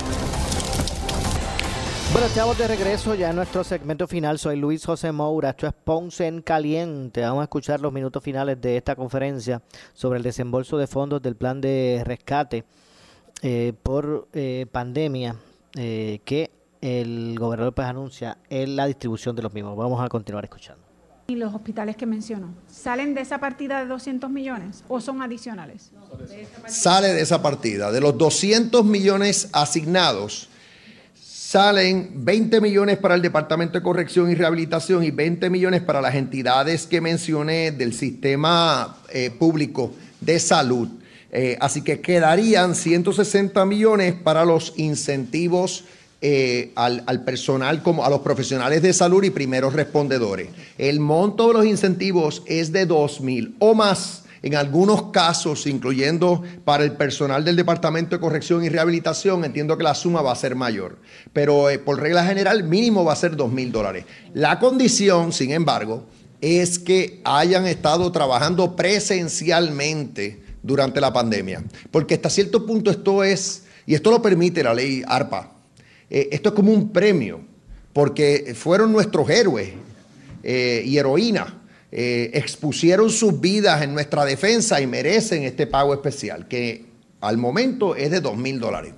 [2.11, 4.39] Bueno, estamos de regreso ya en nuestro segmento final.
[4.39, 5.51] Soy Luis José Moura.
[5.51, 7.21] Esto es Ponce en Caliente.
[7.21, 9.61] Vamos a escuchar los minutos finales de esta conferencia
[9.93, 12.63] sobre el desembolso de fondos del plan de rescate
[13.41, 15.35] eh, por eh, pandemia
[15.75, 16.54] eh, que
[16.85, 19.75] el gobernador pues anuncia en la distribución de los mismos.
[19.75, 20.83] Vamos a continuar escuchando.
[21.27, 22.53] ¿Y los hospitales que mencionó?
[22.67, 25.91] ¿Salen de esa partida de 200 millones o son adicionales?
[26.67, 27.91] Sale de esa partida.
[27.91, 30.49] De los 200 millones asignados,
[31.15, 36.13] salen 20 millones para el Departamento de Corrección y Rehabilitación y 20 millones para las
[36.13, 40.89] entidades que mencioné del sistema eh, público de salud.
[41.31, 45.85] Eh, así que quedarían 160 millones para los incentivos
[46.21, 50.49] eh, al, al personal, como a los profesionales de salud y primeros respondedores.
[50.77, 54.23] El monto de los incentivos es de 2 mil o más.
[54.45, 59.83] En algunos casos, incluyendo para el personal del Departamento de Corrección y Rehabilitación, entiendo que
[59.83, 60.99] la suma va a ser mayor.
[61.33, 64.05] Pero eh, por regla general, mínimo va a ser 2 mil dólares.
[64.35, 66.05] La condición, sin embargo,
[66.41, 71.63] es que hayan estado trabajando presencialmente durante la pandemia.
[71.89, 75.54] Porque hasta cierto punto esto es, y esto lo permite la ley ARPA,
[76.09, 77.41] eh, esto es como un premio,
[77.93, 79.69] porque fueron nuestros héroes
[80.43, 81.53] eh, y heroínas,
[81.91, 86.85] eh, expusieron sus vidas en nuestra defensa y merecen este pago especial, que
[87.21, 88.93] al momento es de 2 mil dólares.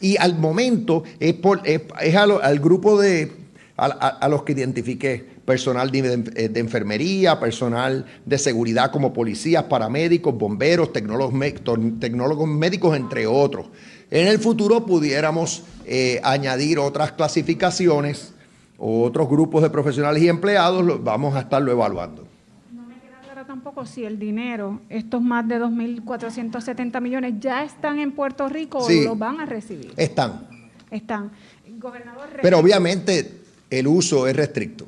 [0.00, 3.32] Y al momento es, por, al grupo de,
[3.76, 12.48] a, los que identifiqué, personal de, enfermería, personal de seguridad como policías, paramédicos, bomberos, tecnólogos
[12.48, 13.66] médicos, entre otros.
[14.10, 18.32] En el futuro pudiéramos eh, añadir otras clasificaciones,
[18.78, 22.26] otros grupos de profesionales y empleados, lo- vamos a estarlo evaluando.
[23.24, 28.80] Claro tampoco si el dinero, estos más de 2.470 millones, ya están en Puerto Rico
[28.86, 29.00] Sí.
[29.04, 29.92] o los van a recibir.
[29.96, 30.46] Están,
[30.90, 31.30] Están.
[31.78, 33.40] Gobernador, pero obviamente
[33.70, 34.86] el uso es restricto,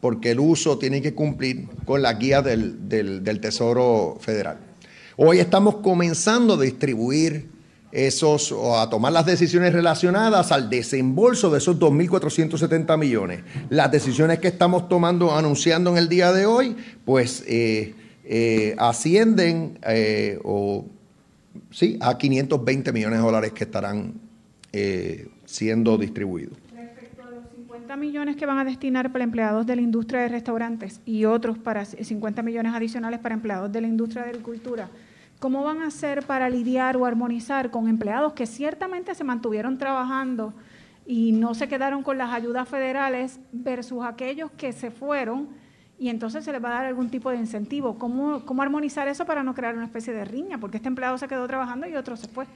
[0.00, 4.58] porque el uso tiene que cumplir con la guía del, del- del Tesoro Federal.
[5.16, 7.50] Hoy estamos comenzando a distribuir
[7.94, 13.42] esos, o a tomar las decisiones relacionadas al desembolso de esos 2.470 millones.
[13.70, 19.78] Las decisiones que estamos tomando, anunciando en el día de hoy, pues eh, eh, ascienden
[19.86, 20.86] eh, o,
[21.70, 24.14] sí, a 520 millones de dólares que estarán
[25.44, 26.58] siendo distribuidos.
[27.54, 31.58] 50 millones que van a destinar para empleados de la industria de restaurantes y otros
[31.58, 34.88] para 50 millones adicionales para empleados de la industria de agricultura.
[35.44, 40.54] ¿Cómo van a hacer para lidiar o armonizar con empleados que ciertamente se mantuvieron trabajando
[41.04, 45.50] y no se quedaron con las ayudas federales versus aquellos que se fueron
[45.98, 47.98] y entonces se les va a dar algún tipo de incentivo?
[47.98, 50.56] ¿Cómo, cómo armonizar eso para no crear una especie de riña?
[50.56, 52.46] Porque este empleado se quedó trabajando y otro se fue.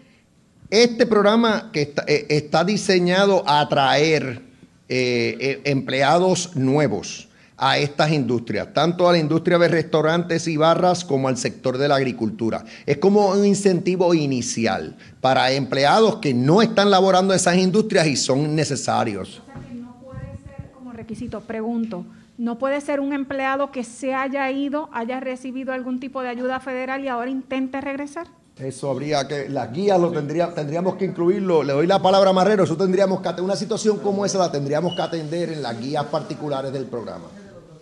[0.71, 4.41] Este programa que está, eh, diseñado a atraer
[4.89, 7.28] eh, eh, empleados nuevos
[7.59, 11.89] a estas industrias, tanto a la industria de restaurantes y barras como al sector de
[11.89, 12.65] la agricultura.
[12.87, 18.17] Es como un incentivo inicial para empleados que no están laborando en esas industrias y
[18.17, 19.43] son necesarios.
[20.73, 22.05] como requisito, pregunto,
[22.39, 26.61] ¿no puede ser un empleado que se haya ido, haya recibido algún tipo de ayuda
[26.61, 28.29] federal y ahora intente regresar?
[28.57, 31.63] Eso habría que, las guías lo tendría, tendríamos que incluirlo.
[31.63, 34.95] Le doy la palabra a Marrero, eso tendríamos que, una situación como esa la tendríamos
[34.97, 37.27] que atender en las guías particulares del programa.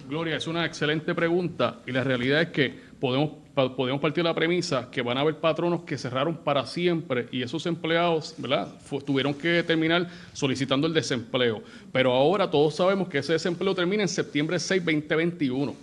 [0.08, 3.30] Gloria, es una excelente pregunta y la realidad es que podemos
[3.74, 7.42] podemos partir de la premisa que van a haber patronos que cerraron para siempre y
[7.42, 8.68] esos empleados, ¿verdad?
[9.06, 11.62] Tuvieron que terminar solicitando el desempleo.
[11.90, 15.74] Pero ahora todos sabemos que ese desempleo termina en septiembre 6, 2021.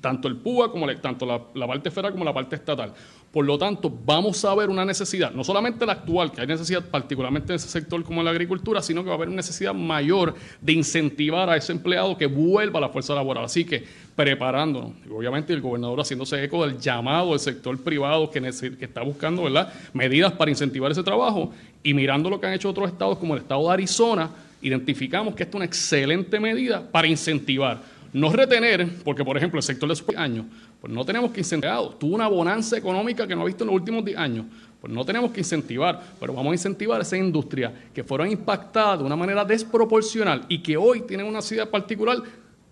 [0.00, 2.92] Tanto el PUA como la- tanto la, la parte federal como la parte estatal.
[3.32, 6.82] Por lo tanto, vamos a ver una necesidad, no solamente la actual, que hay necesidad
[6.82, 10.34] particularmente en ese sector como la agricultura, sino que va a haber una necesidad mayor
[10.60, 13.44] de incentivar a ese empleado que vuelva a la fuerza laboral.
[13.44, 13.84] Así que
[14.16, 19.02] preparándonos, y obviamente el gobernador haciéndose eco del llamado del sector privado que, que está
[19.02, 19.72] buscando ¿verdad?
[19.92, 21.52] medidas para incentivar ese trabajo
[21.84, 24.28] y mirando lo que han hecho otros estados como el estado de Arizona,
[24.60, 27.80] identificamos que esta es una excelente medida para incentivar.
[28.12, 30.46] No retener, porque por ejemplo el sector de super años,
[30.80, 31.80] pues no tenemos que incentivar.
[31.98, 34.46] Tuvo una bonanza económica que no ha visto en los últimos 10 años.
[34.80, 39.04] Pues no tenemos que incentivar, pero vamos a incentivar esa industria que fueron impactadas de
[39.04, 42.22] una manera desproporcional y que hoy tienen una necesidad particular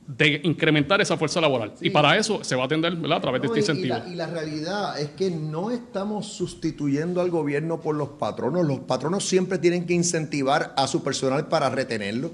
[0.06, 1.74] de incrementar esa fuerza laboral.
[1.82, 3.18] Y para eso se va a atender ¿verdad?
[3.18, 3.98] a través No, de este y, incentivo.
[4.06, 8.66] la, y la realidad es que no estamos sustituyendo al gobierno por los patronos.
[8.66, 12.32] Los patronos siempre tienen que incentivar a su personal para retenerlo.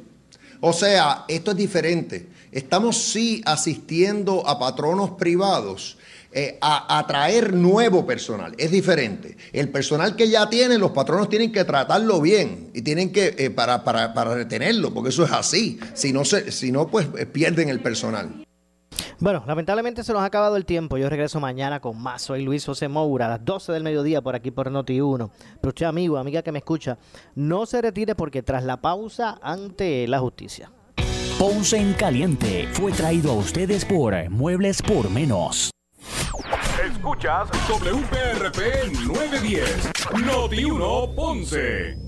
[0.60, 2.28] O sea, esto es diferente.
[2.54, 5.98] Estamos sí asistiendo a patronos privados
[6.30, 8.54] eh, a atraer nuevo personal.
[8.58, 9.36] Es diferente.
[9.52, 13.50] El personal que ya tienen, los patronos tienen que tratarlo bien y tienen que, eh,
[13.50, 15.80] para, para, para retenerlo, porque eso es así.
[15.94, 18.46] Si no, se, si no pues eh, pierden el personal.
[19.18, 20.96] Bueno, lamentablemente se nos ha acabado el tiempo.
[20.96, 22.22] Yo regreso mañana con más.
[22.22, 25.28] Soy Luis José Moura a las 12 del mediodía por aquí por Noti1.
[25.60, 26.98] Pero usted, amigo, amiga que me escucha,
[27.34, 30.70] no se retire porque tras la pausa ante la justicia.
[31.46, 35.70] Ponce en Caliente fue traído a ustedes por Muebles por Menos.
[36.82, 39.90] Escuchas WPRP 910,
[40.24, 42.03] Noti 1 Ponce.